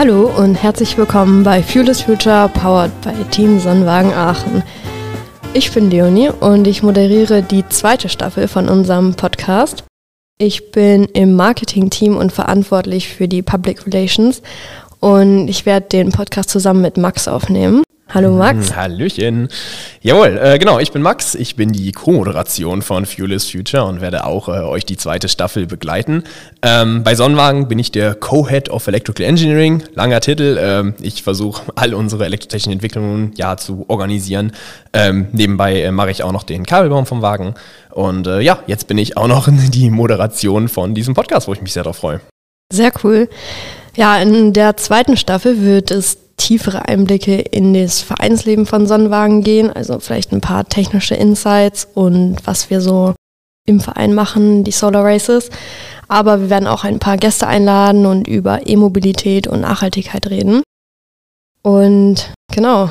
[0.00, 4.62] Hallo und herzlich willkommen bei Fuel is Future, powered by Team Sonnenwagen Aachen.
[5.52, 9.84] Ich bin Leonie und ich moderiere die zweite Staffel von unserem Podcast.
[10.38, 14.40] Ich bin im Marketing-Team und verantwortlich für die Public Relations
[15.00, 17.82] und ich werde den Podcast zusammen mit Max aufnehmen.
[18.12, 18.70] Hallo Max.
[18.70, 19.48] Hm, Hallöchen.
[20.00, 21.36] Jawohl, äh, genau, ich bin Max.
[21.36, 25.28] Ich bin die Co-Moderation von Fuel is Future und werde auch äh, euch die zweite
[25.28, 26.24] Staffel begleiten.
[26.60, 29.84] Ähm, bei Sonnenwagen bin ich der Co-Head of Electrical Engineering.
[29.94, 30.58] Langer Titel.
[30.60, 34.52] Ähm, ich versuche all unsere elektrotechnischen Entwicklungen ja zu organisieren.
[34.92, 37.54] Ähm, nebenbei äh, mache ich auch noch den Kabelbaum vom Wagen.
[37.90, 41.62] Und äh, ja, jetzt bin ich auch noch die Moderation von diesem Podcast, wo ich
[41.62, 42.20] mich sehr darauf freue.
[42.72, 43.28] Sehr cool.
[43.94, 49.70] Ja, in der zweiten Staffel wird es tiefere Einblicke in das Vereinsleben von Sonnenwagen gehen,
[49.70, 53.14] also vielleicht ein paar technische Insights und was wir so
[53.66, 55.50] im Verein machen, die Solar Races.
[56.08, 60.62] Aber wir werden auch ein paar Gäste einladen und über E-Mobilität und Nachhaltigkeit reden.
[61.62, 62.90] Und genau,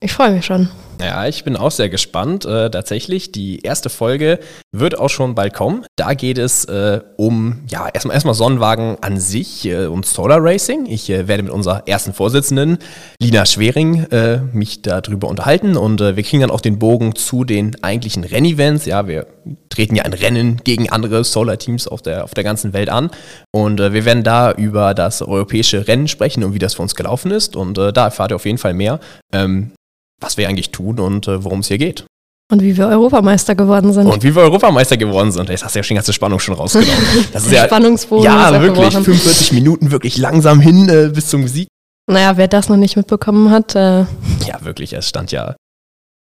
[0.00, 0.70] ich freue mich schon.
[0.98, 2.46] Ja, ich bin auch sehr gespannt.
[2.46, 4.38] Äh, tatsächlich, die erste Folge
[4.72, 5.84] wird auch schon bald kommen.
[5.96, 10.86] Da geht es äh, um, ja, erstmal, erstmal Sonnenwagen an sich, äh, um Solar Racing.
[10.86, 12.78] Ich äh, werde mit unserer ersten Vorsitzenden,
[13.20, 17.44] Lina Schwering, äh, mich darüber unterhalten und äh, wir kriegen dann auch den Bogen zu
[17.44, 18.86] den eigentlichen Rennevents.
[18.86, 19.26] Ja, wir
[19.68, 23.10] treten ja ein Rennen gegen andere Solar-Teams auf der, auf der ganzen Welt an
[23.52, 27.30] und wir werden da über das europäische Rennen sprechen und wie das für uns gelaufen
[27.30, 28.98] ist und da erfahrt ihr auf jeden Fall mehr.
[29.32, 29.72] Ähm,
[30.20, 32.04] was wir eigentlich tun und äh, worum es hier geht.
[32.50, 34.06] Und wie wir Europameister geworden sind.
[34.06, 35.48] Und wie wir Europameister geworden sind.
[35.48, 36.94] Jetzt hast du ja schon die ganze Spannung schon rausgenommen.
[37.32, 38.24] Das ist ja, Spannungsbogen.
[38.24, 38.92] Ja, wirklich.
[38.92, 41.68] 45 Minuten wirklich langsam hin äh, bis zum Sieg.
[42.08, 43.74] Naja, wer das noch nicht mitbekommen hat.
[43.74, 44.00] Äh
[44.46, 44.92] ja, wirklich.
[44.92, 45.56] Es stand ja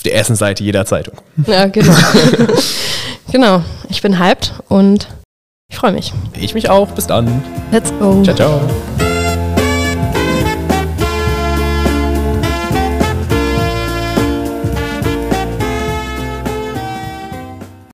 [0.00, 1.14] auf der ersten Seite jeder Zeitung.
[1.46, 1.94] Ja, genau.
[3.32, 3.62] genau.
[3.88, 5.08] Ich bin hyped und
[5.70, 6.12] ich freue mich.
[6.38, 6.88] Ich mich auch.
[6.88, 7.42] Bis dann.
[7.70, 8.22] Let's go.
[8.22, 9.09] Ciao, ciao.